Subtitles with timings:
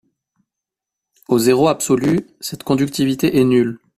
[1.29, 3.77] Au zéro absolu, cette conductivité est nulle.